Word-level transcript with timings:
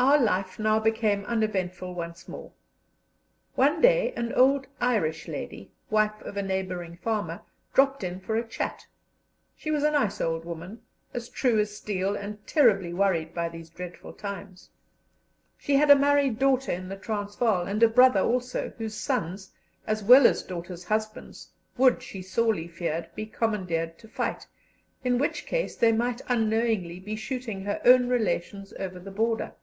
Our 0.00 0.16
life 0.20 0.60
now 0.60 0.78
became 0.78 1.24
uneventful 1.24 1.92
once 1.92 2.28
more. 2.28 2.52
One 3.56 3.80
day 3.80 4.12
an 4.12 4.32
old 4.32 4.68
Irish 4.80 5.26
lady, 5.26 5.72
wife 5.90 6.20
of 6.22 6.36
a 6.36 6.42
neighbouring 6.42 6.96
farmer, 6.98 7.42
dropped 7.74 8.04
in 8.04 8.20
for 8.20 8.36
a 8.36 8.46
chat. 8.46 8.86
She 9.56 9.72
was 9.72 9.82
a 9.82 9.90
nice 9.90 10.20
old 10.20 10.44
woman, 10.44 10.82
as 11.12 11.28
true 11.28 11.58
as 11.58 11.76
steel, 11.76 12.14
and 12.14 12.46
terribly 12.46 12.94
worried 12.94 13.34
by 13.34 13.48
these 13.48 13.70
dreadful 13.70 14.12
times. 14.12 14.70
She 15.58 15.74
had 15.74 15.90
a 15.90 15.96
married 15.96 16.38
daughter 16.38 16.70
in 16.70 16.88
the 16.88 16.96
Transvaal, 16.96 17.66
and 17.66 17.82
a 17.82 17.88
brother 17.88 18.20
also, 18.20 18.70
whose 18.78 18.94
sons, 18.94 19.50
as 19.84 20.04
well 20.04 20.28
as 20.28 20.44
daughters' 20.44 20.84
husbands, 20.84 21.50
would, 21.76 22.04
she 22.04 22.22
sorely 22.22 22.68
feared, 22.68 23.08
be 23.16 23.26
commandeered 23.26 23.98
to 23.98 24.06
fight, 24.06 24.46
in 25.02 25.18
which 25.18 25.44
case 25.44 25.74
they 25.74 25.90
might 25.90 26.22
unknowingly 26.28 27.00
be 27.00 27.16
shooting 27.16 27.64
their 27.64 27.80
own 27.84 28.08
relations 28.08 28.72
over 28.78 29.00
the 29.00 29.10
border. 29.10 29.54